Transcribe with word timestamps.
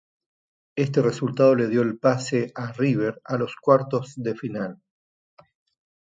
Este 0.75 1.03
resultado 1.03 1.53
le 1.53 1.67
dio 1.67 1.83
el 1.83 1.99
pase 1.99 2.51
a 2.55 2.71
River 2.71 3.21
a 3.23 3.37
los 3.37 3.55
cuartos 3.55 4.13
de 4.15 4.33
final. 4.33 4.81